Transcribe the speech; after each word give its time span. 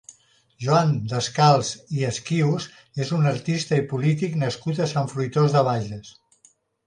Joan 0.67 0.93
Descals 1.09 1.67
i 1.97 2.07
Esquius 2.11 2.65
és 3.05 3.11
un 3.19 3.29
artista 3.33 3.79
i 3.81 3.85
polític 3.93 4.39
nascut 4.45 4.83
a 4.87 4.91
Sant 4.95 5.11
Fruitós 5.15 5.57
de 5.59 5.63
Bages. 5.71 6.11